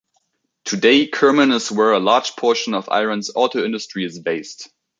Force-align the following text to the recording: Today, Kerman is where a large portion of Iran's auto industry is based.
Today, 0.65 1.05
Kerman 1.05 1.51
is 1.51 1.71
where 1.71 1.91
a 1.91 1.99
large 1.99 2.35
portion 2.35 2.73
of 2.73 2.89
Iran's 2.89 3.29
auto 3.35 3.63
industry 3.63 4.03
is 4.03 4.17
based. 4.17 4.71